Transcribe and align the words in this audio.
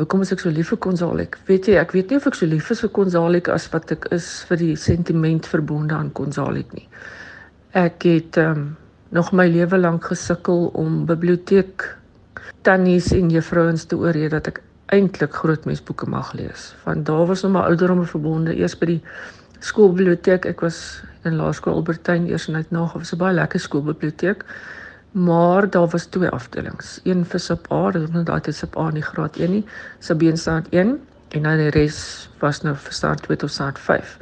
Hoekom 0.00 0.22
is 0.24 0.30
ek 0.32 0.40
so 0.40 0.48
lief 0.48 0.70
vir 0.72 0.78
Konsalik? 0.80 1.36
Weet 1.44 1.66
jy, 1.68 1.74
ek 1.76 1.90
weet 1.92 2.08
nie 2.08 2.16
of 2.16 2.26
ek 2.30 2.38
so 2.38 2.48
lief 2.48 2.70
is 2.72 2.80
vir 2.80 2.92
Konsalik 2.96 3.50
as 3.52 3.66
wat 3.68 3.92
ek 3.92 4.06
is 4.16 4.28
vir 4.48 4.56
die 4.62 4.76
sentiment 4.80 5.44
verbonde 5.44 5.92
aan 5.92 6.08
Konsalik 6.16 6.72
nie. 6.72 6.86
Ek 7.76 8.06
het 8.08 8.38
um, 8.40 8.70
nog 9.12 9.28
my 9.36 9.44
lewe 9.52 9.76
lank 9.76 10.08
gesukkel 10.08 10.70
om 10.80 11.04
biblioteek 11.04 11.84
tannies 12.64 13.10
en 13.12 13.28
juffrouens 13.28 13.84
te 13.90 13.98
oorreed 14.00 14.32
dat 14.32 14.48
ek 14.48 14.62
eintlik 14.96 15.36
grootmensboeke 15.36 16.08
mag 16.08 16.32
lees. 16.38 16.70
Want 16.86 17.04
daar 17.06 17.26
was 17.28 17.44
nog 17.44 17.52
maar 17.58 17.68
ouderdomme 17.68 18.08
verbonde 18.08 18.56
eers 18.56 18.78
by 18.80 18.94
die 18.94 19.00
skoolbiblioteek. 19.60 20.48
Ek 20.48 20.64
was 20.64 21.02
in 21.28 21.36
Laerskool 21.36 21.76
Albertyn 21.76 22.24
eers 22.30 22.48
net 22.48 22.72
na, 22.72 22.88
was 22.94 23.12
'n 23.12 23.20
baie 23.20 23.36
lekker 23.36 23.60
skoolbiblioteek. 23.60 24.48
Maar 25.12 25.70
daar 25.70 25.88
was 25.88 26.04
twee 26.04 26.28
afdelings. 26.28 27.00
Een 27.04 27.24
vir 27.24 27.40
sub 27.40 27.72
A, 27.72 27.90
dit 27.90 28.02
was 28.02 28.10
nou 28.10 28.24
daai 28.24 28.52
sub 28.52 28.76
A 28.78 28.88
in 28.94 29.02
graad 29.02 29.36
1 29.36 29.50
nie, 29.50 29.64
sub 29.98 30.18
B 30.18 30.36
staat 30.36 30.68
1 30.70 31.00
en 31.28 31.42
dan 31.42 31.56
die 31.56 31.70
res 31.70 32.30
was 32.38 32.62
nou 32.62 32.74
vir 32.76 32.92
staat 32.92 33.22
2 33.22 33.36
tot 33.36 33.50
staat 33.50 33.78
5. 33.78 34.18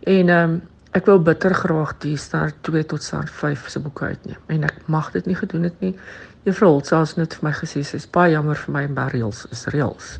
En 0.00 0.28
ehm 0.28 0.50
um, 0.50 0.60
ek 0.92 1.06
wou 1.08 1.16
bitter 1.24 1.54
graag 1.56 1.94
die 2.04 2.16
staat 2.20 2.54
2 2.68 2.84
tot 2.84 3.02
staat 3.02 3.30
5 3.30 3.68
se 3.68 3.80
boeke 3.80 4.04
uitneem 4.04 4.40
en 4.46 4.64
ek 4.68 4.82
mag 4.86 5.10
dit 5.10 5.26
nie 5.26 5.36
gedoen 5.36 5.62
het 5.62 5.80
nie. 5.80 5.94
Juffrou 6.44 6.70
Holtz 6.70 6.90
het 6.90 7.16
net 7.16 7.34
vir 7.38 7.46
my 7.48 7.52
gesê 7.56 7.80
sy 7.86 7.96
is 7.96 8.08
baie 8.10 8.32
jammer 8.32 8.58
vir 8.58 8.74
my 8.74 8.82
en 8.88 8.94
burials 8.94 9.46
is 9.56 9.64
reëls. 9.72 10.18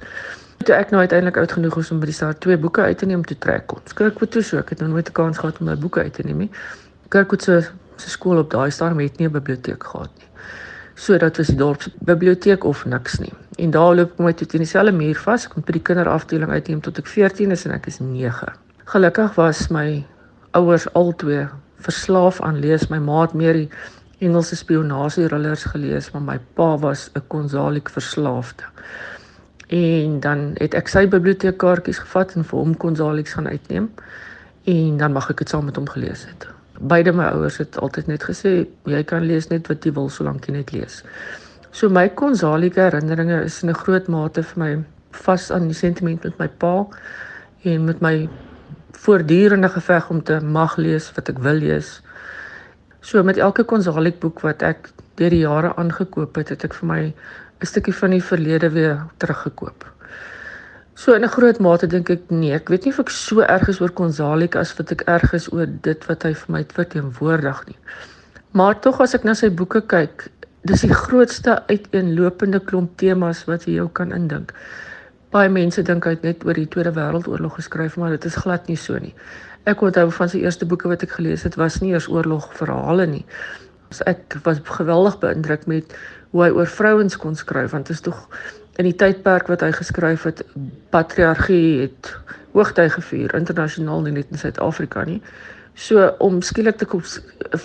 Toe 0.64 0.74
ek 0.76 0.94
nou 0.94 1.00
uiteindelik 1.02 1.36
oud 1.42 1.52
genoeg 1.52 1.76
was 1.76 1.90
om 1.90 2.00
by 2.00 2.08
die 2.08 2.16
staat 2.16 2.40
twee 2.40 2.56
boeke 2.56 2.86
uit 2.86 2.98
te 2.98 3.06
neem 3.06 3.24
te 3.24 3.36
trek 3.38 3.66
kon. 3.66 3.82
Kirkwood 3.98 4.30
toe 4.32 4.42
so, 4.42 4.58
ek 4.62 4.70
het 4.72 4.80
nou 4.80 4.90
nooit 4.92 5.08
'n 5.08 5.12
kans 5.12 5.38
gehad 5.38 5.58
om 5.60 5.66
my 5.66 5.76
boeke 5.76 6.00
uit 6.00 6.14
te 6.14 6.22
neem 6.22 6.38
nie. 6.46 6.50
Kirkwood 7.08 7.42
se 7.42 7.68
se 8.02 8.10
skool 8.10 8.42
op 8.42 8.50
daai 8.50 8.70
stadium 8.70 9.00
het 9.00 9.18
nie 9.18 9.28
'n 9.28 9.32
biblioteek 9.32 9.84
gehad 9.84 10.10
nie. 10.18 10.28
So 10.94 11.18
dat 11.18 11.36
was 11.36 11.46
die 11.46 11.56
dorp 11.56 11.82
biblioteek 12.04 12.64
of 12.64 12.84
niks 12.84 13.18
nie. 13.18 13.32
En 13.56 13.70
daar 13.70 13.94
loop 13.94 14.12
ek 14.12 14.18
my 14.18 14.32
toe 14.32 14.46
teen 14.46 14.62
dieselfde 14.64 14.92
muur 14.92 15.18
vas, 15.24 15.48
moet 15.54 15.64
by 15.64 15.72
die 15.72 15.82
kinderafdeling 15.88 16.50
uitneem 16.50 16.80
tot 16.80 16.98
ek 16.98 17.06
14 17.06 17.50
is 17.50 17.64
en 17.64 17.72
ek 17.72 17.86
is 17.86 17.98
9. 17.98 18.52
Gelukkig 18.84 19.34
was 19.34 19.68
my 19.68 20.04
ouers 20.52 20.86
albei 20.92 21.48
verslaaf 21.82 22.40
aan 22.40 22.60
lees. 22.60 22.88
My 22.90 22.98
ma 22.98 23.22
het 23.22 23.34
meer 23.34 23.52
die 23.52 23.68
Engelse 24.22 24.56
spionasie 24.56 25.26
thrillers 25.26 25.64
gelees, 25.64 26.10
maar 26.14 26.22
my 26.22 26.38
pa 26.54 26.76
was 26.78 27.10
'n 27.14 27.22
Konsalik 27.28 27.88
verslaafde. 27.88 28.64
En 29.68 30.20
dan 30.20 30.50
het 30.54 30.74
ek 30.74 30.88
sy 30.88 31.08
biblioteekkaartjies 31.08 31.98
gevat 31.98 32.36
en 32.36 32.44
vir 32.44 32.58
hom 32.58 32.76
Konsaliks 32.76 33.32
gaan 33.32 33.48
uitneem 33.48 33.90
en 34.64 34.96
dan 34.96 35.12
mag 35.12 35.30
ek 35.30 35.38
dit 35.38 35.48
saam 35.48 35.64
met 35.64 35.76
hom 35.76 35.88
gelees 35.88 36.26
het. 36.28 36.46
Beide 36.82 37.12
my 37.12 37.28
ouers 37.30 37.56
het 37.62 37.78
altyd 37.78 38.06
net 38.10 38.24
gesê 38.26 38.52
jy 38.90 39.02
kan 39.06 39.26
lees 39.26 39.48
net 39.50 39.68
wat 39.70 39.84
jy 39.86 39.92
wil 39.94 40.08
solank 40.10 40.48
jy 40.48 40.56
net 40.56 40.72
lees. 40.74 41.02
So 41.70 41.88
my 41.88 42.08
Konsalike 42.08 42.80
herinneringe 42.80 43.44
is 43.44 43.62
in 43.62 43.70
'n 43.70 43.82
groot 43.84 44.08
mate 44.08 44.42
vir 44.42 44.58
my 44.58 44.72
vas 45.24 45.50
aan 45.50 45.68
die 45.68 45.78
sentiment 45.78 46.24
met 46.24 46.38
my 46.38 46.48
pa 46.48 46.86
en 47.64 47.84
met 47.84 48.00
my 48.00 48.28
voortdurende 48.92 49.68
geveg 49.68 50.10
om 50.10 50.22
te 50.22 50.40
mag 50.40 50.76
lees 50.76 51.12
wat 51.14 51.28
ek 51.28 51.38
wil 51.38 51.54
lees. 51.54 52.02
So 53.00 53.22
met 53.22 53.36
elke 53.36 53.64
Konsalik 53.64 54.20
boek 54.20 54.40
wat 54.40 54.62
ek 54.62 54.90
deur 55.14 55.30
die 55.30 55.42
jare 55.42 55.74
aangekoop 55.76 56.36
het, 56.36 56.48
het 56.48 56.64
ek 56.64 56.74
vir 56.74 56.88
my 56.88 57.02
'n 57.62 57.66
stukkie 57.66 57.94
van 57.94 58.10
die 58.10 58.22
verlede 58.22 58.70
weer 58.70 59.06
teruggekoop. 59.18 59.84
So 60.94 61.14
in 61.14 61.24
'n 61.24 61.28
groot 61.28 61.58
mate 61.58 61.86
dink 61.86 62.10
ek 62.10 62.30
nee, 62.30 62.52
ek 62.52 62.68
weet 62.68 62.84
nie 62.84 62.92
of 62.92 63.00
ek 63.00 63.10
so 63.10 63.40
erg 63.40 63.68
is 63.68 63.80
oor 63.80 63.90
Konsalik 63.90 64.56
as 64.56 64.76
wat 64.78 64.92
ek 64.92 65.02
erg 65.08 65.32
is 65.34 65.48
oor 65.52 65.66
dit 65.66 66.06
wat 66.08 66.22
hy 66.22 66.34
vir 66.34 66.52
my 66.52 66.64
verteenwoordig 66.64 67.66
nie. 67.66 67.78
Maar 68.52 68.80
tog 68.80 69.00
as 69.00 69.14
ek 69.14 69.24
na 69.24 69.34
sy 69.34 69.48
boeke 69.48 69.80
kyk, 69.80 70.28
dis 70.68 70.84
die 70.84 70.92
grootste 70.92 71.62
uiteenlopende 71.70 72.60
klomp 72.60 72.96
temas 73.00 73.46
wat 73.48 73.64
jy 73.64 73.78
jou 73.80 73.88
kan 73.88 74.12
indink. 74.12 74.52
Baie 75.32 75.48
mense 75.48 75.82
dink 75.82 76.04
hy 76.04 76.10
het 76.10 76.22
net 76.22 76.44
oor 76.44 76.54
die 76.54 76.68
Tweede 76.68 76.92
Wêreldoorlog 76.92 77.56
geskryf, 77.56 77.96
maar 77.96 78.10
dit 78.10 78.24
is 78.28 78.36
glad 78.36 78.68
nie 78.68 78.76
so 78.76 78.98
nie. 79.00 79.14
Ek 79.64 79.80
onthou 79.80 80.10
van 80.10 80.28
sy 80.28 80.42
eerste 80.44 80.68
boeke 80.68 80.90
wat 80.92 81.02
ek 81.02 81.16
gelees 81.16 81.46
het, 81.48 81.56
was 81.56 81.80
nie 81.80 81.94
eers 81.94 82.10
oorlogverhale 82.12 83.06
nie. 83.06 83.24
So 83.90 84.04
ek 84.06 84.36
was 84.44 84.60
geweldig 84.68 85.16
beïndruk 85.24 85.64
met 85.66 85.96
hoe 86.32 86.44
hy 86.44 86.50
oor 86.52 86.68
vrouens 86.68 87.16
kon 87.16 87.34
skryf 87.36 87.72
want 87.72 87.88
dit 87.88 87.96
is 87.96 88.04
tog 88.04 88.28
in 88.82 88.90
die 88.90 88.98
tydperk 88.98 89.48
wat 89.50 89.62
hy 89.62 89.70
geskryf 89.76 90.26
het, 90.26 90.42
patriargie 90.90 91.86
het 91.86 92.10
hoogtyd 92.56 92.92
gevier 92.96 93.32
internasionaal 93.38 94.02
nie 94.04 94.16
net 94.18 94.32
in 94.34 94.40
Suid-Afrika 94.40 95.04
nie. 95.08 95.20
So 95.78 96.10
om 96.20 96.42
skielik 96.44 96.80
te 96.80 96.88
kom 96.88 97.00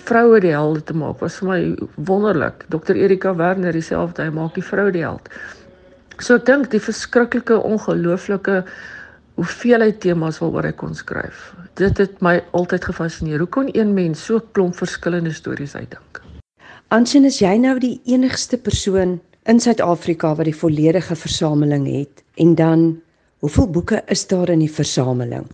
vroue 0.08 0.40
die 0.44 0.54
helde 0.54 0.84
te 0.88 0.96
maak 0.96 1.20
was 1.24 1.40
vir 1.42 1.50
my 1.50 1.60
wonderlik. 2.08 2.64
Dr 2.72 2.96
Erika 2.96 3.34
Werner 3.36 3.76
dieselfde, 3.76 4.24
hy 4.24 4.32
maak 4.36 4.56
die 4.56 4.64
vrou 4.64 4.88
die 4.96 5.04
held. 5.04 5.28
So 6.24 6.38
ek 6.38 6.46
dink 6.48 6.70
die 6.72 6.82
verskriklike 6.82 7.58
ongelooflike 7.68 8.62
hoeveelheid 9.38 10.00
temas 10.02 10.40
waaroor 10.42 10.70
hy 10.70 10.76
kon 10.78 10.96
skryf. 10.98 11.52
Dit 11.78 12.00
het 12.02 12.16
my 12.26 12.40
altyd 12.58 12.88
gefassineer. 12.90 13.44
Hoe 13.44 13.52
kon 13.54 13.70
een 13.74 13.94
mens 13.94 14.24
so 14.24 14.40
klomp 14.56 14.80
verskillende 14.80 15.34
stories 15.36 15.76
uitdink? 15.76 16.22
Ansien 16.96 17.28
is 17.28 17.42
jy 17.44 17.58
nou 17.60 17.76
die 17.84 17.98
enigste 18.08 18.58
persoon 18.58 19.18
in 19.48 19.62
Suid-Afrika 19.64 20.34
wat 20.36 20.48
die 20.50 20.56
volledige 20.56 21.16
versameling 21.16 21.86
het 21.88 22.24
en 22.36 22.56
dan 22.56 22.82
hoeveel 23.40 23.70
boeke 23.72 24.02
is 24.12 24.26
daar 24.28 24.50
in 24.50 24.60
die 24.60 24.72
versameling? 24.72 25.46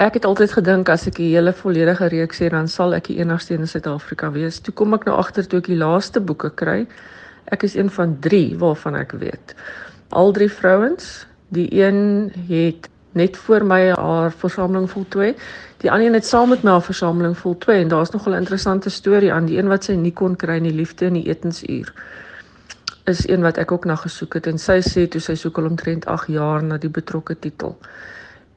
Ek 0.00 0.16
het 0.16 0.24
altyd 0.24 0.54
gedink 0.56 0.88
as 0.88 1.04
ek 1.10 1.18
die 1.20 1.28
hele 1.34 1.52
volledige 1.52 2.08
reeks 2.08 2.40
het 2.40 2.54
dan 2.56 2.70
sal 2.72 2.96
ek 2.96 3.10
die 3.10 3.18
enigste 3.20 3.58
in 3.58 3.68
Suid-Afrika 3.68 4.30
wees. 4.32 4.62
Toe 4.64 4.72
kom 4.74 4.96
ek 4.96 5.04
nou 5.04 5.18
agter 5.20 5.44
toe 5.44 5.60
ek 5.60 5.68
die 5.68 5.76
laaste 5.76 6.24
boeke 6.24 6.50
kry. 6.56 6.86
Ek 7.52 7.68
is 7.68 7.76
een 7.76 7.92
van 7.92 8.16
3 8.24 8.56
waarvan 8.64 8.96
ek 8.96 9.12
weet. 9.20 9.54
Al 10.16 10.32
drie 10.32 10.48
vrouens, 10.48 11.26
die 11.52 11.68
een 11.76 12.32
het 12.48 12.88
net 13.12 13.36
voor 13.36 13.68
my 13.68 13.92
haar 13.92 14.32
versameling 14.32 14.88
voltooi. 14.90 15.34
Die 15.84 15.92
ander 15.92 16.08
een 16.08 16.16
het 16.16 16.26
saam 16.26 16.48
met 16.48 16.64
my 16.64 16.78
haar 16.78 16.88
versameling 16.88 17.36
voltooi 17.36 17.82
en 17.82 17.92
daar's 17.92 18.16
nog 18.16 18.26
'n 18.26 18.40
interessante 18.40 18.90
storie 18.90 19.32
aan 19.32 19.46
die 19.46 19.58
een 19.58 19.68
wat 19.68 19.84
sy 19.84 19.92
nie 19.92 20.12
kon 20.12 20.36
kry 20.36 20.56
in 20.56 20.72
die 20.72 20.78
liefde 20.80 21.06
in 21.06 21.20
die 21.20 21.28
etensuur. 21.28 21.92
Is 23.10 23.26
een 23.28 23.42
wat 23.44 23.58
ek 23.60 23.72
ook 23.72 23.84
na 23.84 23.96
gesoek 24.00 24.34
het 24.38 24.46
en 24.46 24.58
sy 24.58 24.78
sê 24.84 25.06
toe 25.08 25.20
sy 25.20 25.34
soek 25.36 25.58
al 25.58 25.68
omtrent 25.70 26.06
8 26.06 26.30
jaar 26.32 26.62
na 26.64 26.78
die 26.80 26.90
betrokke 26.90 27.36
titel. 27.38 27.76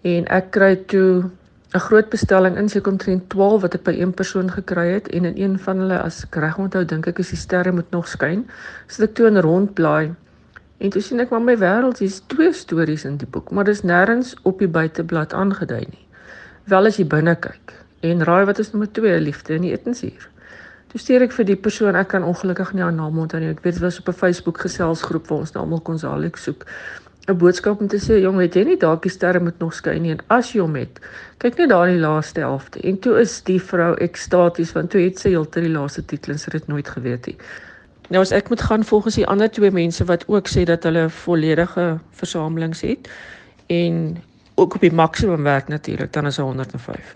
En 0.07 0.27
ek 0.27 0.51
kry 0.51 0.75
toe 0.75 1.29
'n 1.75 1.79
groot 1.79 2.09
bestelling 2.09 2.57
in 2.57 2.69
seker 2.69 2.91
omtrent 2.91 3.29
12 3.29 3.61
wat 3.61 3.75
ek 3.75 3.83
by 3.83 3.95
een 3.99 4.13
persoon 4.13 4.51
gekry 4.51 4.87
het 4.93 5.07
en 5.07 5.25
in 5.25 5.37
een 5.37 5.59
van 5.59 5.79
hulle 5.79 5.99
as 5.99 6.23
ek 6.23 6.35
reg 6.35 6.57
onthou 6.57 6.85
dink 6.85 7.07
ek 7.07 7.19
is 7.19 7.29
die 7.29 7.37
sterre 7.37 7.71
moet 7.71 7.91
nog 7.91 8.07
skyn. 8.07 8.47
So 8.87 9.03
ek 9.03 9.15
toe 9.15 9.27
in 9.27 9.37
rondblaai 9.37 10.15
En 10.77 10.89
toe 10.93 11.01
sien 11.01 11.21
ek 11.23 11.31
maar 11.33 11.41
my 11.41 11.55
wêreld 11.57 11.97
hier's 12.03 12.19
twee 12.29 12.53
stories 12.53 13.05
in 13.09 13.15
die 13.17 13.29
boek, 13.29 13.49
maar 13.49 13.65
dis 13.65 13.81
nêrens 13.81 14.35
op 14.45 14.59
die 14.61 14.69
buiteblad 14.69 15.33
aangedui 15.33 15.81
nie. 15.89 16.03
Wel 16.69 16.89
as 16.89 16.99
jy 17.01 17.07
binne 17.09 17.33
kyk 17.41 17.73
en 18.05 18.21
raai 18.27 18.45
wat 18.45 18.59
is 18.61 18.69
nommer 18.73 18.89
2 18.93 19.17
liefde 19.23 19.55
in 19.55 19.65
die 19.65 19.71
etensuur. 19.73 20.27
Toe 20.87 20.99
stuur 20.99 21.25
ek 21.27 21.33
vir 21.35 21.45
die 21.45 21.55
persoon, 21.59 21.95
ek 21.95 22.07
kan 22.13 22.23
ongelukkig 22.23 22.73
nie 22.73 22.83
haar 22.83 22.95
naam 22.95 23.19
onthou 23.19 23.41
nie. 23.43 23.49
Ek 23.51 23.63
weet 23.65 23.73
dit 23.79 23.83
was 23.83 23.99
op 23.99 24.07
'n 24.09 24.13
Facebook 24.13 24.61
geselsgroep 24.63 25.27
waar 25.27 25.39
ons 25.39 25.51
nou 25.53 25.63
almal 25.63 25.81
kon 25.81 25.99
salik 25.99 26.37
soek. 26.37 26.65
'n 27.27 27.37
boodskap 27.37 27.81
om 27.83 27.87
te 27.91 27.99
sê, 27.99 28.21
jong, 28.23 28.37
weet 28.39 28.55
jy 28.55 28.63
nie 28.63 28.77
dalk 28.79 29.01
die 29.03 29.11
sterre 29.11 29.39
moet 29.43 29.59
nog 29.59 29.73
skyn 29.73 30.01
nie 30.01 30.13
en 30.13 30.21
as 30.31 30.53
jy 30.53 30.61
hom 30.63 30.75
het, 30.79 31.01
kyk 31.43 31.57
net 31.57 31.69
daar 31.69 31.89
in 31.89 31.97
die 31.97 32.03
laaste 32.05 32.39
helfte. 32.39 32.79
En 32.87 32.99
toe 33.03 33.17
is 33.19 33.41
die 33.49 33.59
vrou 33.59 33.95
ekstaties 33.95 34.71
want 34.71 34.93
toe 34.93 35.01
het 35.01 35.19
sy 35.19 35.33
heeltyd 35.35 35.67
die 35.67 35.73
laaste 35.73 36.05
titel 36.05 36.31
en 36.31 36.39
sy 36.39 36.53
het 36.55 36.69
nooit 36.71 36.87
geweet 36.87 37.27
nie. 37.27 37.35
Nou 38.09 38.21
as 38.23 38.31
ek 38.31 38.47
moet 38.49 38.63
gaan 38.63 38.83
volgens 38.87 39.19
die 39.19 39.27
ander 39.27 39.51
twee 39.51 39.71
mense 39.71 40.05
wat 40.07 40.23
ook 40.31 40.47
sê 40.47 40.63
dat 40.63 40.87
hulle 40.87 41.09
volledige 41.09 41.99
versamelings 42.15 42.85
het 42.87 43.11
en 43.67 44.23
ook 44.55 44.79
op 44.79 44.81
die 44.81 44.93
maksimum 44.93 45.43
werk 45.43 45.67
natuurlik 45.67 46.13
dan 46.13 46.31
is 46.31 46.37
105. 46.37 47.13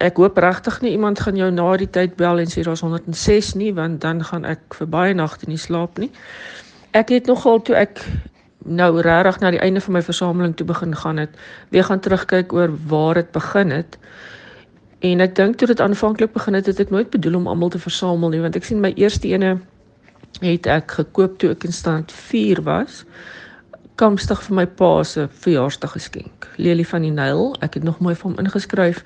Ek 0.00 0.16
hoop 0.16 0.38
regtig 0.40 0.80
nie 0.80 0.94
iemand 0.96 1.20
gaan 1.20 1.36
jou 1.36 1.50
na 1.52 1.76
die 1.76 1.90
tyd 1.92 2.16
bel 2.16 2.40
en 2.40 2.48
sê 2.48 2.62
daar's 2.64 2.80
106 2.80 3.54
nie 3.60 3.72
want 3.76 4.00
dan 4.00 4.22
gaan 4.24 4.46
ek 4.48 4.78
vir 4.78 4.88
baie 4.88 5.14
nagte 5.14 5.48
nie 5.50 5.60
slaap 5.60 6.00
nie. 6.00 6.08
Ek 6.96 7.12
het 7.12 7.28
nogal 7.28 7.60
toe 7.60 7.76
ek 7.76 8.00
nou 8.64 8.90
regtig 9.04 9.40
na 9.40 9.50
die 9.52 9.60
einde 9.60 9.80
van 9.84 9.98
my 9.98 10.02
versameling 10.04 10.54
toe 10.56 10.66
begin 10.66 10.96
gaan 10.96 11.20
het, 11.20 11.36
weer 11.68 11.84
gaan 11.84 12.00
terugkyk 12.00 12.52
oor 12.52 12.72
waar 12.88 13.20
dit 13.20 13.30
begin 13.32 13.70
het. 13.76 13.98
En 15.04 15.20
ek 15.20 15.36
dink 15.36 15.60
toe 15.60 15.68
dit 15.68 15.80
aanvanklik 15.80 16.32
begin 16.32 16.56
het, 16.56 16.66
het 16.66 16.80
ek 16.80 16.90
nooit 16.92 17.10
bedoel 17.10 17.36
om 17.40 17.48
almal 17.48 17.72
te 17.72 17.80
versamel 17.80 18.32
nie 18.32 18.40
want 18.40 18.56
ek 18.56 18.64
sien 18.68 18.80
my 18.80 18.92
eerste 18.96 19.28
ene 19.28 19.58
het 20.40 20.66
ek 20.70 20.96
gekoop 21.00 21.38
toe 21.40 21.52
ek 21.52 21.68
in 21.68 21.76
stand 21.76 22.12
4 22.12 22.64
was. 22.64 23.04
Kampstig 24.00 24.40
vir 24.48 24.56
my 24.56 24.66
pa 24.80 25.02
se 25.04 25.26
verjaarsdag 25.44 25.92
geskenk. 25.92 26.48
Lelie 26.56 26.88
van 26.88 27.04
die 27.04 27.12
Nyl, 27.12 27.50
ek 27.60 27.76
het 27.76 27.84
nog 27.84 28.00
mooi 28.00 28.14
vir 28.14 28.30
hom 28.30 28.38
ingeskryf 28.40 29.04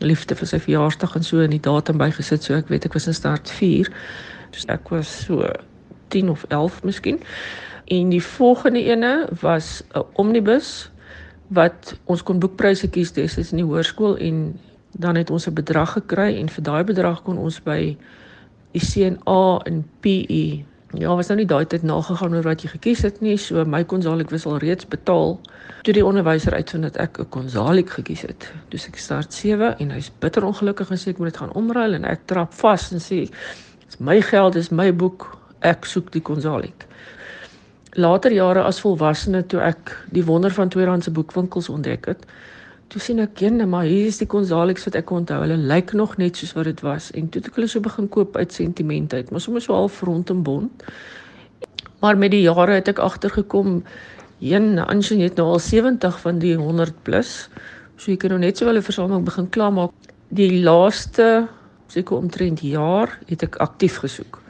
liefde 0.00 0.34
vir 0.34 0.46
sy 0.46 0.60
verjaarsdag 0.60 1.16
en 1.16 1.24
so 1.24 1.40
in 1.40 1.50
die 1.50 1.62
datum 1.62 1.98
bygesit 1.98 2.42
so 2.42 2.54
ek 2.54 2.68
weet 2.68 2.86
ek 2.86 2.94
was 2.94 3.06
in 3.06 3.14
stand 3.14 3.50
4. 3.50 3.90
Dus 4.54 4.66
ek 4.68 4.88
was 4.94 5.10
so 5.26 5.48
10 6.08 6.30
of 6.30 6.44
11 6.48 6.82
miskien. 6.84 7.20
En 7.88 8.08
die 8.12 8.22
volgende 8.22 8.84
ene 8.84 9.28
was 9.40 9.82
'n 9.94 10.04
omnibus 10.12 10.90
wat 11.48 11.96
ons 12.04 12.22
kon 12.22 12.38
boekpryse 12.38 12.88
kies 12.88 13.12
destyds 13.12 13.50
in 13.50 13.62
die 13.62 13.66
hoërskool 13.66 14.16
en 14.16 14.60
dan 14.92 15.16
het 15.16 15.30
ons 15.30 15.46
'n 15.46 15.54
bedrag 15.54 15.92
gekry 15.92 16.36
en 16.36 16.48
vir 16.48 16.62
daai 16.62 16.84
bedrag 16.84 17.22
kon 17.22 17.38
ons 17.38 17.60
by 17.62 17.96
die 18.72 18.84
CNA 18.84 19.60
in 19.64 19.84
PE 20.00 20.64
Ja, 20.96 21.14
was 21.14 21.28
nou 21.28 21.36
nie 21.36 21.46
daai 21.48 21.66
tyd 21.68 21.82
nagegaan 21.84 22.32
oor 22.32 22.46
wat 22.46 22.62
jy 22.64 22.70
gekies 22.72 23.02
het 23.04 23.18
nie, 23.20 23.34
so 23.36 23.60
my 23.68 23.82
konsalik 23.84 24.30
was 24.32 24.46
al 24.48 24.56
reeds 24.62 24.86
betaal. 24.88 25.34
Toe 25.84 25.92
die 25.92 26.04
onderwyser 26.04 26.54
uitvind 26.56 26.86
dat 26.88 26.96
ek 26.96 27.18
'n 27.20 27.28
konsalik 27.28 27.90
gekies 27.90 28.22
het. 28.22 28.48
Dus 28.72 28.86
ek 28.88 28.96
start 28.96 29.32
7 29.32 29.76
en 29.78 29.90
hy's 29.90 30.10
bitter 30.18 30.44
ongelukkig 30.44 30.90
en 30.90 30.96
sê 30.96 31.10
ek 31.10 31.18
moet 31.18 31.28
dit 31.28 31.36
gaan 31.36 31.52
omruil 31.52 31.92
en 31.92 32.04
ek 32.04 32.20
trap 32.24 32.54
vas 32.54 32.92
en 32.92 33.00
sê 33.00 33.28
dis 33.84 33.98
my 33.98 34.20
geld, 34.20 34.52
dis 34.52 34.70
my 34.70 34.94
boek, 34.94 35.36
ek 35.60 35.84
soek 35.84 36.10
die 36.12 36.22
konsalik. 36.22 36.86
Later 37.92 38.32
jare 38.32 38.62
as 38.62 38.80
volwassene 38.80 39.46
toe 39.46 39.60
ek 39.60 40.04
die 40.10 40.24
wonder 40.24 40.50
van 40.50 40.68
tweedehandse 40.68 41.10
boekwinkels 41.10 41.68
ontdek 41.68 42.06
het, 42.06 42.26
toe 42.88 43.00
sien 43.04 43.20
ek 43.20 43.42
ene 43.44 43.66
maar 43.68 43.84
hier 43.84 44.06
is 44.08 44.20
die 44.20 44.28
konsaliks 44.30 44.86
wat 44.88 44.96
ek 44.96 45.10
onthou. 45.12 45.42
Hulle 45.42 45.58
lyk 45.70 45.92
nog 45.98 46.16
net 46.20 46.40
soos 46.40 46.54
wat 46.56 46.68
dit 46.70 46.80
was 46.86 47.10
en 47.12 47.28
toe 47.28 47.42
het 47.42 47.50
ek 47.50 47.58
hulle 47.60 47.68
so 47.68 47.84
begin 47.84 48.08
koop 48.08 48.36
uit 48.38 48.54
sentiment 48.54 49.12
uit, 49.12 49.30
maar 49.30 49.44
sommer 49.44 49.64
so 49.64 49.76
half 49.76 50.00
rond 50.08 50.32
en 50.32 50.40
bond. 50.46 50.86
Maar 52.00 52.16
met 52.16 52.32
die 52.32 52.44
jare 52.46 52.78
het 52.78 52.88
ek 52.88 53.02
agtergekom 53.04 53.82
een 54.40 54.78
Anshin 54.78 55.20
het 55.20 55.36
nou 55.36 55.48
al 55.52 55.60
70 55.60 56.20
van 56.22 56.40
die 56.40 56.54
100 56.56 57.02
plus. 57.04 57.48
So 57.98 58.12
jy 58.12 58.16
kan 58.22 58.32
nou 58.32 58.40
net 58.40 58.60
so 58.60 58.68
hulle 58.70 58.84
versameling 58.84 59.26
begin 59.26 59.50
klaarmaak. 59.52 59.92
Die 60.32 60.62
laaste 60.62 61.48
seker 61.92 62.20
omtrent 62.20 62.62
jaar 62.64 63.18
het 63.28 63.42
ek 63.44 63.58
aktief 63.64 63.98
gesoek. 64.04 64.40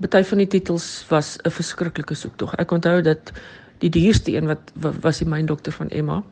Party 0.00 0.22
van 0.28 0.40
die 0.40 0.48
titels 0.50 1.04
was 1.08 1.36
'n 1.44 1.50
verskriklike 1.50 2.14
soektog. 2.14 2.54
Ek 2.58 2.70
onthou 2.72 3.02
dat 3.02 3.32
die 3.80 3.90
duurste 3.90 4.32
een 4.32 4.46
wat 4.46 4.72
was 5.00 5.18
die 5.18 5.28
myn 5.28 5.46
dokter 5.46 5.72
van 5.72 5.90
Emma 5.90 6.22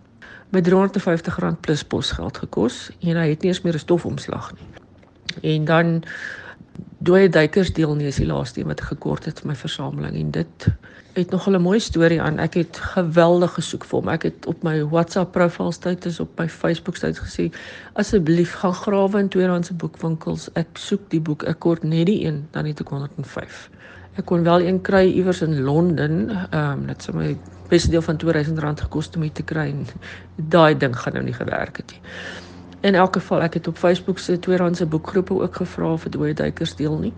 met 0.52 0.68
R350 0.68 1.60
plus 1.60 1.82
posgeld 1.84 2.38
gekos 2.44 2.90
en 3.00 3.16
hy 3.16 3.28
het 3.32 3.42
nie 3.42 3.50
eens 3.52 3.62
meer 3.64 3.74
'n 3.74 3.86
stofomslag 3.86 4.52
nie. 4.52 4.68
En 5.56 5.64
dan 5.64 6.02
dooie 6.98 7.28
duikers 7.28 7.72
deel 7.72 7.94
nie 7.94 8.06
is 8.06 8.20
die 8.20 8.26
laaste 8.26 8.60
een 8.60 8.66
wat 8.66 8.80
ek 8.80 8.92
gekort 8.94 9.24
het 9.24 9.40
vir 9.40 9.48
my 9.48 9.56
versameling 9.56 10.16
en 10.16 10.30
dit 10.30 10.66
het 11.12 11.30
nog 11.30 11.48
'n 11.48 11.60
mooi 11.60 11.80
storie 11.80 12.20
aan. 12.22 12.38
Ek 12.38 12.54
het 12.54 12.76
geweldig 12.76 13.52
gesoek 13.52 13.84
vir 13.84 13.98
hom. 13.98 14.08
Ek 14.08 14.22
het 14.22 14.46
op 14.46 14.62
my 14.62 14.84
WhatsApp 14.84 15.32
profiel 15.32 15.72
status 15.72 16.20
op 16.20 16.38
my 16.38 16.48
Facebook 16.48 16.96
status 16.96 17.18
gesê 17.18 17.52
asseblief 17.92 18.52
gaan 18.52 18.74
grawe 18.74 19.18
in 19.18 19.28
tweedehandse 19.28 19.74
boekwinkels. 19.74 20.48
Ek 20.52 20.66
soek 20.72 21.10
die 21.10 21.20
boek. 21.20 21.42
Ek 21.42 21.58
kort 21.58 21.82
net 21.82 22.06
die 22.06 22.24
een, 22.24 22.48
dan 22.50 22.66
het 22.66 22.80
ek 22.80 22.88
105. 22.88 23.70
Ek 24.20 24.26
kon 24.28 24.42
wel 24.44 24.60
een 24.60 24.80
kry 24.84 25.06
iewers 25.08 25.40
in 25.42 25.60
Londen. 25.64 26.28
Ehm 26.28 26.70
um, 26.70 26.86
dit 26.86 27.02
sou 27.02 27.16
my 27.16 27.36
beste 27.68 27.90
deel 27.90 28.02
van 28.04 28.20
R2000 28.20 28.82
gekos 28.84 29.06
het 29.06 29.16
om 29.16 29.22
dit 29.24 29.34
te 29.34 29.42
kry 29.42 29.70
daai 30.36 30.76
ding 30.76 30.96
gaan 30.96 31.14
nou 31.16 31.24
nie 31.24 31.36
gewerk 31.36 31.76
het 31.80 31.94
nie. 31.94 32.00
In 32.82 32.94
elk 32.94 33.16
geval 33.16 33.42
ek 33.46 33.54
het 33.54 33.68
op 33.68 33.78
Facebook 33.80 34.18
se 34.18 34.38
tweedehandse 34.38 34.86
boekgroepe 34.86 35.34
ook 35.34 35.56
gevra 35.56 35.96
vir 35.96 36.10
dooie 36.10 36.34
duikers 36.34 36.76
deel 36.76 36.98
nie. 36.98 37.12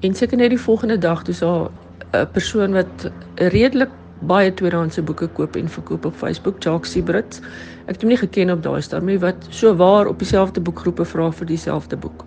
En 0.00 0.14
seker 0.14 0.36
net 0.36 0.50
die 0.50 0.58
volgende 0.58 0.98
dag 0.98 1.22
toe 1.22 1.34
sa 1.34 1.70
'n 2.12 2.26
persoon 2.32 2.72
wat 2.72 3.10
redelik 3.36 3.90
baie 4.20 4.54
tweedehandse 4.54 5.02
boeke 5.02 5.26
koop 5.26 5.56
en 5.56 5.68
verkoop 5.68 6.04
op 6.04 6.14
Facebook, 6.14 6.62
Jacques 6.62 6.92
Sibrit. 6.92 7.40
Ek 7.86 7.94
het 7.94 8.02
hom 8.02 8.08
nie 8.08 8.18
geken 8.18 8.50
op 8.50 8.62
daai 8.62 8.82
stadium 8.82 9.18
wat 9.20 9.46
so 9.50 9.74
waar 9.76 10.06
op 10.06 10.18
dieselfde 10.18 10.60
boekgroepe 10.60 11.04
vra 11.04 11.30
vir 11.30 11.46
dieselfde 11.46 11.96
boek. 11.96 12.24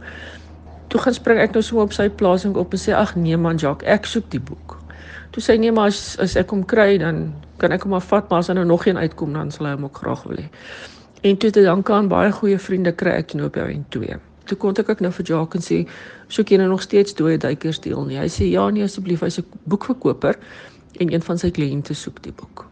Toe 0.95 1.01
gaan 1.03 1.15
spring 1.17 1.41
ek 1.43 1.51
nou 1.51 1.63
so 1.67 1.81
op 1.83 1.91
sy 1.91 2.05
plasing 2.07 2.53
op 2.55 2.71
en 2.71 2.79
sê 2.79 2.93
ag 2.95 3.17
nee 3.19 3.35
man 3.35 3.59
Jacques, 3.59 3.83
ek 3.83 4.07
soek 4.07 4.29
die 4.31 4.39
boek. 4.39 4.77
Toe 5.35 5.43
sê 5.43 5.57
nee 5.59 5.73
maar 5.75 5.91
as, 5.91 6.15
as 6.23 6.37
ek 6.39 6.53
hom 6.55 6.61
kry 6.63 6.93
dan 7.01 7.33
kan 7.59 7.75
ek 7.75 7.83
hom 7.83 7.91
maar 7.97 8.05
vat 8.05 8.29
maar 8.31 8.39
as 8.39 8.47
daar 8.47 8.61
nou 8.61 8.69
nog 8.69 8.85
een 8.87 9.01
uitkom 9.01 9.35
dan 9.35 9.51
sal 9.51 9.67
hy 9.67 9.73
hom 9.75 9.89
ook 9.89 9.99
graag 9.99 10.23
wil 10.29 10.39
hê. 10.39 10.47
En 11.27 11.35
toe 11.35 11.51
te 11.51 11.65
danke 11.67 11.91
aan 11.91 12.07
baie 12.07 12.31
goeie 12.31 12.61
vriende 12.63 12.95
kry 12.95 13.17
ek 13.25 13.35
nou 13.35 13.51
op 13.51 13.59
jou 13.59 13.67
en 13.73 13.83
twee 13.91 14.21
toe 14.49 14.57
kontak 14.61 14.93
ek 14.93 15.01
nou 15.03 15.11
vir 15.17 15.27
Jacques 15.27 15.59
en 15.59 15.65
sê 15.65 15.81
soek 16.31 16.53
jy 16.53 16.59
nou 16.61 16.69
nog 16.71 16.85
steeds 16.85 17.17
dooie 17.17 17.37
duikers 17.41 17.81
deel 17.83 18.05
nie. 18.07 18.19
Hy 18.21 18.29
sê 18.31 18.47
ja 18.49 18.65
nee 18.71 18.85
asseblief, 18.85 19.25
hy's 19.25 19.39
'n 19.39 19.45
boekverkoper 19.65 20.37
en 20.99 21.13
een 21.13 21.21
van 21.21 21.37
sy 21.37 21.51
kliënte 21.51 21.93
soek 21.93 22.21
die 22.23 22.31
boek. 22.31 22.65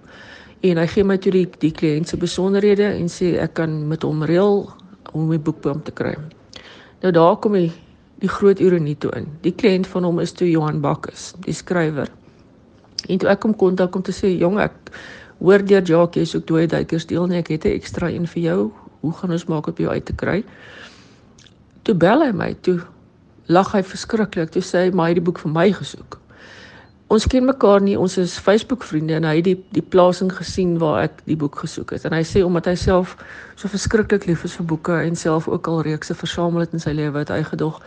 En 0.63 0.77
hy 0.77 0.87
gee 0.87 1.03
my 1.03 1.17
toe 1.17 1.31
die 1.31 1.47
die 1.59 1.71
kliënt 1.71 2.07
se 2.07 2.17
besonderhede 2.17 2.85
en 2.95 3.09
sê 3.09 3.37
ek 3.41 3.53
kan 3.53 3.87
met 3.87 4.03
hom 4.03 4.23
reël 4.23 4.69
om 5.13 5.27
my 5.27 5.37
boek 5.39 5.61
by 5.61 5.69
hom 5.69 5.83
te 5.83 5.91
kry. 5.91 6.15
Nou 7.01 7.11
daar 7.11 7.37
kom 7.37 7.53
hy 7.53 7.71
die 8.23 8.31
groot 8.31 8.61
ironie 8.63 8.95
toe 8.95 9.11
in. 9.17 9.27
Die 9.43 9.51
kliënt 9.51 9.89
van 9.91 10.07
hom 10.07 10.21
is 10.23 10.31
toe 10.31 10.47
Johan 10.47 10.79
Bakkes, 10.83 11.33
die 11.43 11.55
skrywer. 11.55 12.07
En 13.11 13.19
toe 13.19 13.27
ek 13.33 13.43
hom 13.43 13.55
kontak 13.59 13.95
om 13.99 14.05
te 14.05 14.15
sê 14.15 14.31
jong 14.31 14.61
ek 14.63 14.93
hoor 15.43 15.65
deur 15.67 15.83
Jacques 15.83 16.21
jy 16.21 16.29
soek 16.31 16.45
dooie 16.47 16.69
duikers 16.71 17.07
deel 17.09 17.27
nie, 17.27 17.41
ek 17.43 17.51
het 17.51 17.65
'n 17.65 17.75
ekstra 17.75 18.07
een 18.07 18.27
vir 18.27 18.43
jou. 18.43 18.71
Hoe 19.01 19.13
gaan 19.13 19.31
ons 19.31 19.45
maak 19.45 19.67
op 19.67 19.77
jou 19.77 19.89
uit 19.89 20.05
te 20.05 20.15
kry? 20.15 20.43
Toe 21.83 21.95
bel 21.95 22.23
hy 22.23 22.31
my, 22.31 22.55
toe 22.61 22.79
lag 23.47 23.71
hy 23.73 23.83
verskriklik. 23.83 24.51
Toe 24.51 24.61
sê 24.61 24.85
hy 24.85 24.91
maar 24.91 25.05
hy 25.05 25.15
het 25.15 25.19
die 25.19 25.27
boek 25.31 25.39
vir 25.39 25.51
my 25.51 25.71
gesoek. 25.71 26.22
Ons 27.13 27.27
ken 27.29 27.45
mekaar 27.45 27.81
nie, 27.83 27.93
ons 27.99 28.15
is 28.17 28.31
Facebook 28.41 28.83
vriende 28.89 29.13
en 29.19 29.25
hy 29.27 29.35
het 29.37 29.45
die 29.45 29.57
die 29.75 29.83
plasing 29.85 30.31
gesien 30.33 30.79
waar 30.81 31.03
ek 31.03 31.19
die 31.27 31.35
boek 31.37 31.59
gesoek 31.61 31.91
het. 31.93 32.07
En 32.09 32.15
hy 32.15 32.23
sê 32.25 32.41
omdat 32.41 32.71
hy 32.71 32.73
self 32.79 33.13
so 33.59 33.69
verskriklik 33.69 34.25
lief 34.25 34.45
is 34.47 34.55
vir 34.57 34.65
boeke 34.71 34.95
en 34.97 35.17
self 35.19 35.45
ook 35.51 35.69
al 35.69 35.83
reekse 35.85 36.15
versamel 36.17 36.63
het 36.63 36.73
in 36.73 36.81
sy 36.81 36.95
lewe, 36.97 37.21
het 37.21 37.29
hy 37.29 37.43
gedog, 37.51 37.77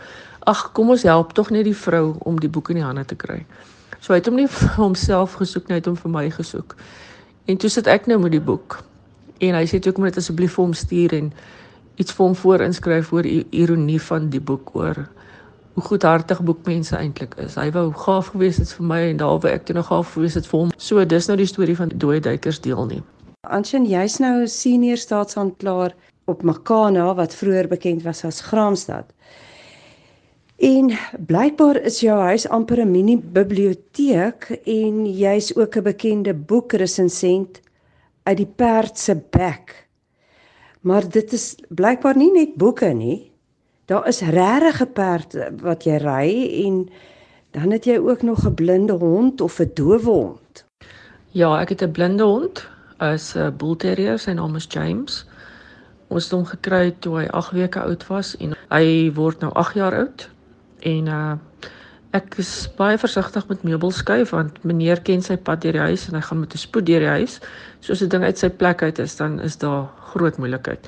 ag, 0.47 0.61
kom 0.77 0.93
ons 0.95 1.03
help 1.03 1.33
tog 1.35 1.51
net 1.51 1.67
die 1.67 1.75
vrou 1.75 2.15
om 2.29 2.39
die 2.39 2.47
boek 2.47 2.71
in 2.71 2.79
die 2.79 2.85
hande 2.85 3.03
te 3.09 3.17
kry. 3.19 3.41
So 3.99 4.13
hy 4.13 4.21
het 4.21 4.31
hom 4.31 4.39
nie 4.39 4.47
vir 4.55 4.71
homself 4.77 5.35
gesoek 5.41 5.67
nie, 5.67 5.75
hy 5.75 5.81
het 5.81 5.91
hom 5.91 5.99
vir 5.99 6.13
my 6.13 6.23
gesoek. 6.31 6.77
En 7.51 7.59
toe 7.59 7.73
sit 7.73 7.91
ek 7.91 8.07
nou 8.07 8.21
met 8.23 8.37
die 8.37 8.43
boek. 8.43 8.79
En 9.43 9.59
hy 9.59 9.65
sê 9.67 9.81
toe 9.83 9.91
ek 9.91 9.99
moet 9.99 10.13
dit 10.13 10.23
asseblief 10.23 10.55
vir 10.55 10.69
hom 10.69 10.77
stuur 10.85 11.19
en 11.19 11.33
iets 11.99 12.15
vir 12.15 12.29
hom 12.29 12.39
voorinskryf 12.45 13.11
oor 13.11 13.27
die 13.27 13.43
ironie 13.51 13.99
van 14.07 14.31
die 14.31 14.43
boek 14.53 14.71
oor 14.79 15.03
hoe 15.77 15.85
goedhartig 15.85 16.39
boekmense 16.41 16.95
eintlik 16.97 17.35
is. 17.37 17.53
Hy 17.53 17.67
wou 17.75 17.91
gaaf 17.93 18.31
gewees 18.33 18.57
het 18.57 18.71
vir 18.73 18.85
my 18.89 18.97
en 19.11 19.19
daar 19.21 19.35
wou 19.43 19.51
ek 19.51 19.67
toe 19.67 19.75
nog 19.77 19.91
gaaf 19.91 20.15
gewees 20.15 20.33
het 20.33 20.47
vir 20.49 20.63
hom. 20.63 20.71
So 20.81 21.03
dis 21.05 21.27
nou 21.29 21.35
die 21.37 21.45
storie 21.45 21.75
van 21.77 21.91
dooie 21.93 22.17
duikers 22.25 22.57
deel 22.65 22.81
nie. 22.89 23.03
Anshin, 23.45 23.85
jy's 23.85 24.15
nou 24.17 24.47
senior 24.49 24.97
staatsanklaer 24.97 25.93
op 26.25 26.41
Makana 26.41 27.11
wat 27.19 27.37
vroeër 27.37 27.69
bekend 27.69 28.01
was 28.07 28.23
as 28.25 28.41
Graamsstad. 28.49 29.13
En 30.57 30.89
blykbaar 31.29 31.77
is 31.85 32.01
jou 32.01 32.17
huis 32.25 32.47
amper 32.49 32.81
'n 32.81 32.91
mini 32.91 33.19
biblioteek 33.21 34.49
en 34.65 35.05
jy's 35.05 35.53
ook 35.55 35.77
'n 35.77 35.83
bekende 35.83 36.33
boekresensent 36.33 37.61
uit 38.23 38.37
die 38.37 38.49
perd 38.55 38.97
se 38.97 39.15
bek. 39.29 39.87
Maar 40.81 41.09
dit 41.09 41.33
is 41.33 41.55
blykbaar 41.69 42.17
nie 42.17 42.31
net 42.31 42.55
boeke 42.55 42.89
nie. 42.93 43.26
Daar 43.87 44.07
is 44.07 44.19
regte 44.19 44.85
perde 44.85 45.45
wat 45.63 45.85
jy 45.87 45.95
ry 46.03 46.31
en 46.65 46.89
dan 47.55 47.71
het 47.71 47.85
jy 47.87 47.95
ook 48.03 48.21
nog 48.21 48.43
'n 48.43 48.53
blinde 48.53 48.93
hond 48.93 49.41
of 49.41 49.59
'n 49.59 49.71
dowe 49.73 49.99
hond. 50.03 50.65
Ja, 51.31 51.59
ek 51.61 51.69
het 51.69 51.81
'n 51.83 51.91
blinde 51.91 52.23
hond, 52.23 52.67
is 52.99 53.35
'n 53.35 53.55
bull 53.57 53.75
terrier, 53.75 54.19
sy 54.19 54.31
naam 54.31 54.55
is 54.55 54.67
James. 54.69 55.25
Ons 56.07 56.23
het 56.23 56.33
hom 56.33 56.45
gekry 56.45 56.95
toe 56.99 57.19
hy 57.19 57.27
8 57.27 57.51
weke 57.51 57.79
oud 57.81 58.07
was 58.07 58.37
en 58.37 58.55
hy 58.69 59.11
word 59.13 59.39
nou 59.39 59.53
8 59.53 59.73
jaar 59.73 59.95
oud. 59.95 60.29
En 60.79 61.05
uh 61.07 61.33
ek 62.15 62.37
is 62.39 62.69
baie 62.77 62.97
versigtig 62.97 63.47
met 63.49 63.63
meubels 63.67 63.99
skuif 64.01 64.31
want 64.31 64.63
meneer 64.63 65.01
ken 65.03 65.21
sy 65.21 65.35
pad 65.37 65.61
deur 65.61 65.73
die 65.73 65.85
huis 65.89 66.07
en 66.07 66.15
hy 66.15 66.21
gaan 66.21 66.39
met 66.39 66.53
'n 66.53 66.57
spoed 66.57 66.85
deur 66.85 66.99
die 66.99 67.15
huis. 67.19 67.39
So 67.81 67.93
as 67.93 68.01
'n 68.01 68.09
ding 68.09 68.23
uit 68.23 68.37
sy 68.37 68.49
plek 68.49 68.81
uit 68.83 68.99
is, 68.99 69.15
dan 69.15 69.39
is 69.39 69.57
daar 69.57 69.89
groot 70.13 70.37
moeilikheid. 70.37 70.87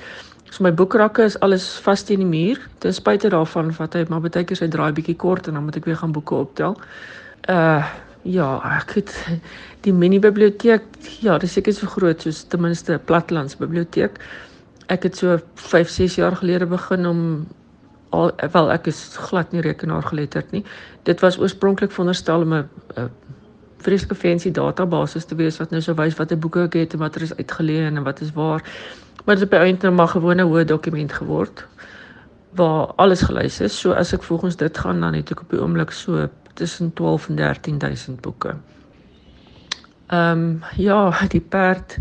So 0.50 0.64
my 0.64 0.72
boekrakke 0.72 1.22
is 1.22 1.38
alles 1.40 1.78
vas 1.84 2.02
teen 2.02 2.18
die 2.18 2.26
muur. 2.26 2.58
Ten 2.78 2.94
spyte 2.94 3.28
daarvan 3.28 3.70
wat 3.76 3.94
hy 3.94 4.04
maar 4.08 4.20
baie 4.20 4.44
keer 4.44 4.56
sy 4.56 4.68
draai 4.68 4.92
bietjie 4.92 5.16
kort 5.16 5.48
en 5.48 5.54
dan 5.54 5.64
moet 5.64 5.76
ek 5.76 5.84
weer 5.84 5.96
gaan 5.96 6.12
boeke 6.12 6.34
optel. 6.34 6.76
Uh 7.48 7.84
ja, 8.22 8.60
ek 8.80 8.90
het 8.98 9.14
die 9.86 9.92
mini 9.92 10.18
biblioteek, 10.20 10.82
ja, 11.24 11.38
dis 11.38 11.54
seker 11.56 11.72
so 11.72 11.86
groot 11.86 12.20
soos 12.20 12.42
ten 12.44 12.60
minste 12.60 12.92
'n 12.94 13.04
platlands 13.04 13.56
biblioteek. 13.56 14.18
Ek 14.88 15.02
het 15.02 15.16
so 15.16 15.38
5, 15.54 15.88
6 15.88 16.14
jaar 16.16 16.36
gelede 16.36 16.66
begin 16.66 17.06
om 17.06 17.46
al 18.10 18.32
wel 18.52 18.70
ek 18.72 18.86
is 18.90 19.16
glad 19.30 19.52
nie 19.52 19.62
rekenaar 19.64 20.02
geletterd 20.02 20.50
nie. 20.50 20.64
Dit 21.02 21.20
was 21.20 21.38
oorspronklik 21.38 21.90
veronderstel 21.90 22.42
om 22.46 22.54
'n 22.54 22.68
vreeslike 23.80 24.14
fancy 24.14 24.50
database 24.50 25.24
te 25.26 25.34
wees 25.34 25.58
wat 25.58 25.70
nou 25.70 25.80
so 25.82 25.94
wys 25.94 26.16
watter 26.18 26.38
boeke 26.38 26.62
ek 26.68 26.74
het 26.74 26.92
en 26.92 26.98
watter 26.98 27.22
is 27.22 27.36
uitgeleen 27.36 27.96
en 27.96 28.02
wat 28.02 28.20
is 28.20 28.32
waar. 28.32 28.62
Maar 29.24 29.34
dit 29.34 29.44
het 29.44 29.50
by 29.50 29.56
eintlik 29.56 29.82
nou 29.82 29.94
maar 29.94 30.08
gewone 30.08 30.42
hoë 30.42 30.64
dokument 30.64 31.12
geword 31.12 31.66
waar 32.58 32.92
alles 32.96 33.22
gelys 33.22 33.60
is. 33.60 33.80
So 33.80 33.92
as 33.92 34.12
ek 34.12 34.22
volgens 34.22 34.56
dit 34.56 34.78
gaan 34.78 35.00
dan 35.00 35.14
het 35.14 35.30
ek 35.30 35.40
op 35.40 35.50
die 35.50 35.60
oomblik 35.60 35.90
so 35.90 36.28
tussen 36.54 36.92
12 36.92 37.28
en 37.28 37.36
13000 37.36 38.20
boeke. 38.20 38.56
Ehm 40.10 40.38
um, 40.38 40.62
ja, 40.76 41.10
die 41.28 41.40
perd 41.40 41.98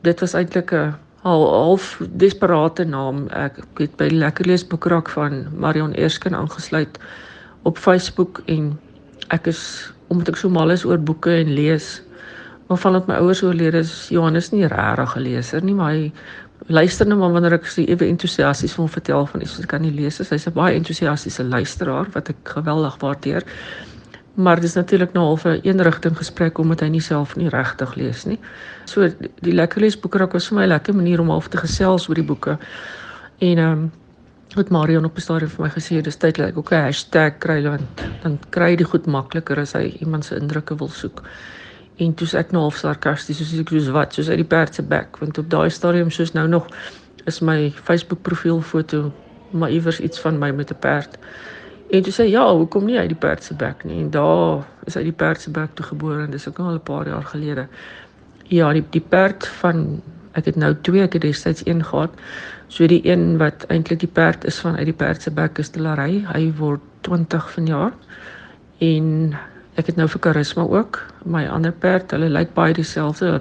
dit 0.00 0.20
was 0.20 0.34
eintlik 0.34 0.72
'n 0.72 0.94
half 1.28 2.00
desperate 2.20 2.84
naam. 2.84 3.26
Ek 3.28 3.60
het 3.78 3.96
by 4.00 4.08
lekker 4.12 4.46
lees 4.46 4.66
boekrak 4.66 5.10
van 5.12 5.46
Marion 5.56 5.94
Erskin 5.94 6.34
aangesluit 6.34 6.98
op 7.62 7.78
Facebook 7.78 8.42
en 8.46 8.78
ek 9.34 9.46
is 9.46 9.92
omdat 10.08 10.28
ek 10.32 10.40
so 10.40 10.48
mal 10.48 10.70
is 10.72 10.86
oor 10.88 10.98
boeke 10.98 11.34
en 11.42 11.52
lees. 11.52 11.98
Maar 12.68 12.80
vandat 12.80 13.08
my 13.08 13.16
ouers 13.20 13.42
oorlede 13.42 13.80
is, 13.84 14.08
Johannes 14.12 14.50
nie 14.52 14.66
regtig 14.66 15.16
'n 15.16 15.20
leser 15.20 15.64
nie, 15.64 15.74
maar 15.74 15.92
hy 15.92 16.12
luister 16.66 17.06
net 17.06 17.18
maar 17.18 17.32
wanneer 17.32 17.52
ek 17.52 17.66
so 17.66 17.82
ewe 17.82 18.06
entoesiasties 18.06 18.72
van 18.72 18.84
hom 18.84 18.92
vertel 18.92 19.26
van 19.26 19.40
iets 19.40 19.54
wat 19.56 19.62
ek 19.62 19.68
kan 19.68 19.82
nie 19.82 19.92
lees. 19.92 20.18
Hy's 20.18 20.46
'n 20.46 20.52
baie 20.52 20.74
entoesiastiese 20.74 21.44
luisteraar 21.44 22.06
wat 22.12 22.28
ek 22.28 22.36
geweldig 22.44 22.96
waardeer. 23.00 23.42
Maar 24.38 24.60
dis 24.60 24.74
natuurlik 24.74 25.12
nou 25.12 25.24
half 25.26 25.44
'n 25.44 25.60
eenrigting 25.62 26.16
gesprek 26.16 26.58
omdat 26.58 26.80
hy 26.80 26.86
nie 26.86 27.00
self 27.00 27.36
nie 27.36 27.48
regtig 27.48 27.94
lees 27.94 28.24
nie. 28.24 28.38
So 28.84 29.08
die 29.40 29.52
lekker 29.52 29.80
lees 29.80 30.00
boeke 30.00 30.18
raak 30.18 30.32
was 30.32 30.48
vir 30.48 30.58
my 30.58 30.64
'n 30.64 30.68
lekker 30.68 30.94
manier 30.94 31.20
om 31.20 31.28
half 31.28 31.48
te 31.48 31.56
gesels 31.56 32.08
oor 32.08 32.14
die 32.14 32.24
boeke. 32.24 32.58
En 33.38 33.58
ehm 33.58 33.72
um, 33.72 33.92
het 34.54 34.70
Marion 34.70 35.04
op 35.04 35.16
'n 35.16 35.20
stadium 35.20 35.50
vir 35.50 35.64
my 35.64 35.70
gesê 35.70 36.00
dis 36.00 36.16
tyd 36.16 36.36
dat 36.36 36.48
ek 36.48 36.56
ook 36.56 36.70
'n 36.70 36.74
hashtag 36.74 37.38
kry 37.38 37.62
want 37.62 37.82
dan 38.22 38.38
kry 38.48 38.70
jy 38.70 38.76
dit 38.76 38.86
goed 38.86 39.06
makliker 39.06 39.58
as 39.58 39.72
hy 39.72 39.96
iemand 40.00 40.24
se 40.24 40.36
indrukke 40.36 40.76
wil 40.76 40.88
soek. 40.88 41.22
En 41.96 42.14
toe 42.14 42.26
sê 42.26 42.38
ek 42.38 42.50
nou 42.50 42.62
half 42.62 42.76
sarkasties 42.76 43.36
soos 43.36 43.60
ek 43.60 43.68
soos 43.68 43.88
wat 43.88 44.14
soos 44.14 44.28
uit 44.28 44.36
die 44.36 44.44
perd 44.44 44.74
se 44.74 44.82
bek 44.82 45.16
want 45.18 45.38
op 45.38 45.50
daai 45.50 45.70
stadium 45.70 46.10
soos 46.10 46.32
nou 46.32 46.48
nog 46.48 46.66
is 47.24 47.40
my 47.40 47.72
Facebook 47.84 48.22
profielfoto 48.22 49.12
maar 49.50 49.70
iewers 49.70 50.00
iets 50.00 50.20
van 50.20 50.38
my 50.38 50.50
met 50.50 50.70
'n 50.70 50.78
perd. 50.78 51.18
En 51.88 52.02
toe 52.02 52.12
sê 52.12 52.26
ja, 52.28 52.44
hoekom 52.52 52.84
nie 52.84 52.98
uit 52.98 53.08
die 53.08 53.16
perd 53.16 53.44
se 53.44 53.54
bek 53.56 53.84
nie? 53.88 54.02
En 54.02 54.10
daar 54.12 54.66
is 54.84 54.96
uit 54.96 55.06
die 55.08 55.16
perd 55.16 55.40
se 55.40 55.50
bek 55.50 55.72
toe 55.74 55.86
gebore 55.88 56.26
en 56.26 56.30
dis 56.30 56.48
ook 56.48 56.58
al 56.58 56.74
'n 56.74 56.80
paar 56.80 57.08
jaar 57.08 57.24
gelede. 57.24 57.66
Ja, 58.48 58.72
die 58.72 58.84
die 58.90 59.04
perd 59.08 59.46
van 59.46 60.02
ek 60.32 60.44
het 60.44 60.56
nou 60.56 60.76
twee, 60.80 61.02
ek 61.02 61.12
het 61.12 61.22
destyds 61.22 61.66
een 61.66 61.84
gehad. 61.84 62.10
So 62.68 62.86
die 62.86 63.00
een 63.08 63.38
wat 63.40 63.64
eintlik 63.68 64.00
die 64.00 64.08
perd 64.12 64.44
is 64.44 64.58
van 64.58 64.76
uit 64.76 64.84
die 64.84 64.94
perd 64.94 65.22
se 65.22 65.30
bek 65.30 65.58
is 65.58 65.70
Delary. 65.70 66.24
Hy 66.32 66.52
word 66.58 66.80
20 67.00 67.50
vanjaar. 67.50 67.92
En 68.78 69.34
ek 69.74 69.86
het 69.86 69.96
nou 69.96 70.08
vir 70.08 70.20
karisma 70.20 70.62
ook. 70.62 71.00
My 71.24 71.46
ander 71.46 71.72
perd, 71.72 72.10
hulle 72.10 72.28
lyk 72.28 72.54
baie 72.54 72.74
dieselfde. 72.74 73.40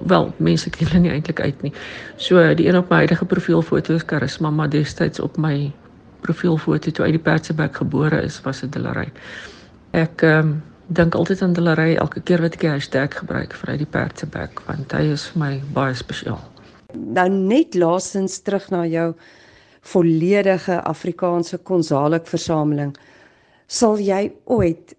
Wel, 0.00 0.34
mense 0.36 0.70
ken 0.70 0.86
hulle 0.86 1.00
nie 1.00 1.10
eintlik 1.10 1.40
uit 1.40 1.62
nie. 1.62 1.72
So 2.16 2.54
die 2.54 2.68
een 2.68 2.76
op 2.76 2.90
my 2.90 2.96
huidige 2.96 3.24
profielfoto 3.24 3.94
is 3.94 4.04
karisma, 4.04 4.50
maar 4.50 4.68
destyds 4.68 5.20
op 5.20 5.36
my 5.36 5.72
profielfoto 6.20 6.90
toe 6.90 7.04
uit 7.04 7.16
die 7.18 7.22
perd 7.22 7.44
se 7.44 7.54
bek 7.54 7.76
gebore 7.76 8.22
is, 8.22 8.40
was 8.44 8.60
dit 8.64 8.72
Delary. 8.72 9.10
Ek 9.92 10.22
ehm 10.22 10.38
um, 10.38 10.56
dink 10.86 11.14
altyd 11.18 11.42
aan 11.42 11.52
Delary 11.52 11.96
elke 11.98 12.20
keer 12.20 12.40
wat 12.44 12.54
ek 12.54 12.60
die 12.62 12.70
hashtag 12.70 13.16
gebruik 13.18 13.54
vir 13.58 13.72
uit 13.72 13.80
die 13.82 13.90
perd 13.90 14.20
se 14.22 14.26
bek 14.30 14.60
want 14.68 14.92
hy 14.94 15.02
is 15.16 15.24
vir 15.32 15.40
my 15.42 15.50
baie 15.74 15.96
spesiaal. 15.98 16.38
Nou 16.94 17.26
net 17.32 17.74
laasens 17.74 18.38
terug 18.46 18.68
na 18.70 18.84
jou 18.86 19.08
volledige 19.86 20.78
Afrikaanse 20.86 21.58
konsalik 21.58 22.26
versameling. 22.30 22.94
Sal 23.66 23.98
jy 23.98 24.30
ooit 24.44 24.94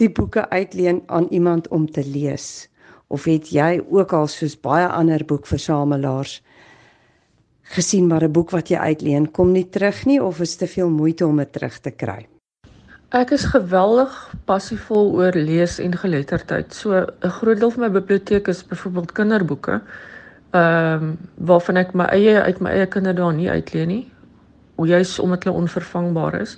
die 0.00 0.08
boeke 0.08 0.48
uitleen 0.48 1.02
aan 1.06 1.28
iemand 1.30 1.68
om 1.68 1.84
te 1.90 2.04
lees? 2.04 2.68
Of 3.08 3.24
het 3.28 3.50
jy 3.52 3.80
ook 3.90 4.12
al 4.16 4.28
soos 4.30 4.56
baie 4.56 4.86
ander 4.88 5.24
boekversamelaars 5.24 6.40
gesien 7.70 8.06
maar 8.06 8.24
'n 8.24 8.32
boek 8.32 8.50
wat 8.50 8.68
jy 8.68 8.78
uitleen 8.78 9.30
kom 9.30 9.52
nie 9.52 9.68
terug 9.68 10.04
nie 10.06 10.22
of 10.22 10.40
is 10.40 10.56
te 10.56 10.66
veel 10.66 10.90
moeite 10.90 11.26
om 11.26 11.36
dit 11.36 11.52
terug 11.52 11.78
te 11.78 11.90
kry? 11.90 12.26
Ek 13.10 13.30
is 13.30 13.44
geweldig 13.44 14.34
passievol 14.46 15.12
oor 15.18 15.34
lees 15.34 15.78
en 15.78 15.96
geletterdheid. 15.96 16.74
So 16.74 17.06
'n 17.22 17.30
groot 17.30 17.58
deel 17.58 17.70
van 17.70 17.80
my 17.80 17.90
biblioteek 17.90 18.48
is 18.48 18.66
byvoorbeeld 18.66 19.12
kinderboeke. 19.12 19.80
Ehm 20.50 21.02
um, 21.02 21.18
waarvan 21.34 21.76
ek 21.76 21.92
my 21.94 22.04
eie 22.04 22.42
uit 22.42 22.60
my 22.60 22.70
eie 22.70 22.86
kinderdae 22.86 23.32
nie 23.32 23.50
uitleen 23.50 23.88
nie. 23.88 24.12
Hoe 24.74 24.86
juis 24.86 25.18
omdat 25.18 25.44
hulle 25.44 25.56
onvervangbaar 25.56 26.40
is. 26.40 26.56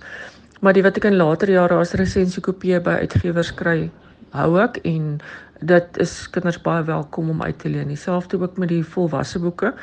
Maar 0.61 0.73
die 0.73 0.83
wat 0.83 0.97
ek 0.97 1.05
in 1.05 1.17
later 1.17 1.51
jare 1.51 1.75
as 1.75 1.93
resensiekopie 1.93 2.81
by 2.81 2.91
uitgewers 2.91 3.55
kry, 3.55 3.91
hou 4.31 4.61
ek 4.61 4.79
en 4.85 5.21
dit 5.61 5.99
is 6.03 6.15
kinders 6.31 6.61
baie 6.63 6.83
welkom 6.85 7.31
om 7.31 7.43
uit 7.43 7.59
te 7.59 7.69
leen. 7.69 7.89
Dieselfde 7.89 8.41
ook 8.41 8.59
met 8.59 8.69
die 8.69 8.85
volwasse 8.85 9.39
boeke. 9.39 9.75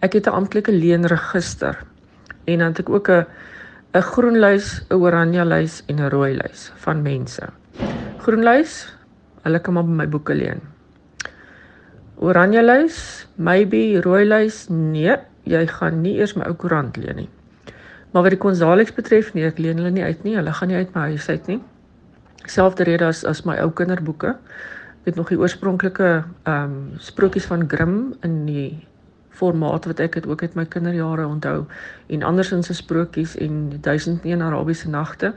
Ek 0.00 0.12
het 0.12 0.26
'n 0.26 0.34
amptelike 0.34 0.72
leenregister 0.72 1.78
en 2.44 2.58
dan 2.58 2.68
het 2.68 2.78
ek 2.78 2.88
ook 2.88 3.08
'n 3.10 3.26
'n 3.94 4.02
groen 4.02 4.38
lys, 4.38 4.84
'n 4.90 4.94
oranje 4.94 5.44
lys 5.44 5.82
en 5.86 5.96
'n 5.96 6.10
rooi 6.10 6.36
lys 6.36 6.72
van 6.76 7.02
mense. 7.02 7.42
Groen 8.18 8.42
lys, 8.42 8.94
hulle 9.42 9.60
kan 9.60 9.74
maar 9.74 9.84
by 9.84 9.90
my 9.90 10.08
boeke 10.08 10.34
leen. 10.34 10.60
Oranje 12.16 12.62
lys, 12.62 13.26
maybe 13.36 14.00
rooi 14.00 14.24
lys, 14.24 14.66
nee, 14.68 15.16
jy 15.44 15.66
gaan 15.66 16.00
nie 16.00 16.18
eers 16.18 16.34
my 16.34 16.44
ou 16.44 16.54
koerant 16.54 16.96
leen 16.96 17.16
nie. 17.16 17.28
Maar 18.12 18.22
wat 18.22 18.30
die 18.30 18.40
konsalex 18.40 18.92
betref, 18.92 19.34
nee, 19.34 19.46
ek 19.46 19.58
leen 19.58 19.76
hulle 19.76 19.90
nie 19.90 20.04
uit 20.04 20.22
nie. 20.24 20.36
Hulle 20.36 20.52
gaan 20.52 20.68
nie 20.68 20.76
uit 20.76 20.94
my 20.94 21.00
huis 21.00 21.28
uit 21.28 21.46
nie. 21.46 21.60
Selfde 22.48 22.84
rede 22.88 23.04
as 23.04 23.24
as 23.28 23.44
my 23.44 23.58
ou 23.60 23.70
kinderboeke. 23.70 24.34
Ek 25.04 25.12
het 25.12 25.16
nog 25.20 25.28
die 25.32 25.38
oorspronklike 25.38 26.10
ehm 26.42 26.64
um, 26.64 26.76
sprokies 26.98 27.46
van 27.48 27.68
Grimm 27.68 28.14
in 28.26 28.44
die 28.46 28.86
formaat 29.38 29.86
wat 29.86 30.00
ek 30.02 30.18
het 30.18 30.26
ook 30.26 30.42
uit 30.42 30.54
my 30.58 30.64
kinderjare 30.66 31.26
onthou 31.26 31.66
en 32.10 32.22
andersins 32.26 32.66
se 32.66 32.74
sprokies 32.74 33.36
en 33.36 33.68
1001 33.80 34.42
Arabiese 34.42 34.90
nagte. 34.90 35.32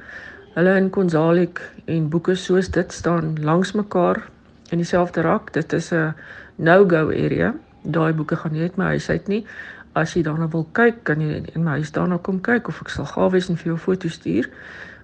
Hulle 0.56 0.76
in 0.76 0.90
Konsalik 0.90 1.62
en 1.86 2.10
boeke 2.10 2.36
soos 2.36 2.72
dit 2.72 2.94
staan 2.94 3.36
langs 3.40 3.72
mekaar 3.78 4.24
in 4.72 4.82
dieselfde 4.82 5.22
rak. 5.22 5.54
Dit 5.54 5.74
is 5.74 5.92
'n 5.92 6.14
no-go 6.56 7.10
area. 7.10 7.54
Daai 7.84 8.14
boeke 8.14 8.36
gaan 8.36 8.52
nie 8.52 8.62
uit 8.62 8.76
my 8.78 8.86
huis 8.86 9.10
uit 9.10 9.28
nie. 9.28 9.46
As 9.94 10.14
jy 10.14 10.24
daarna 10.24 10.48
wil 10.48 10.68
kyk, 10.72 11.04
kan 11.04 11.22
jy 11.22 11.44
in 11.54 11.64
my 11.64 11.72
huis 11.72 11.92
daarna 11.92 12.18
kom 12.18 12.42
kyk 12.42 12.68
of 12.68 12.82
ek 12.82 12.90
sal 12.90 13.06
gawe 13.06 13.32
wees 13.32 13.50
en 13.50 13.58
vir 13.58 13.66
jou 13.66 13.78
foto's 13.78 14.14
stuur. 14.14 14.50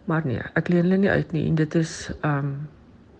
Maar 0.07 0.25
nee, 0.25 0.43
ek 0.55 0.71
leen 0.71 0.87
hulle 0.87 0.99
nie 1.03 1.11
uit 1.11 1.31
nie 1.35 1.45
en 1.49 1.55
dit 1.59 1.75
is 1.75 1.93
um 2.27 2.51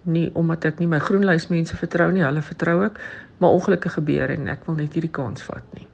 nie 0.08 0.30
omdat 0.40 0.70
ek 0.70 0.80
nie 0.80 0.88
my 0.88 1.02
groenlys 1.04 1.50
mense 1.52 1.76
vertrou 1.76 2.08
nie, 2.16 2.24
hulle 2.24 2.42
vertrou 2.46 2.78
ek, 2.86 3.00
maar 3.44 3.56
ongelukkige 3.58 4.00
gebeur 4.00 4.32
en 4.32 4.48
ek 4.54 4.64
wil 4.68 4.80
net 4.80 4.96
hierdie 4.96 5.12
kans 5.12 5.44
vat 5.44 5.66
nie. 5.76 5.87